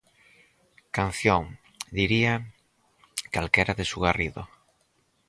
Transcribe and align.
Canción, 0.97 1.43
diría, 1.91 2.33
calquera 3.33 3.75
de 3.75 3.85
Su 3.85 3.99
Garrido. 3.99 4.49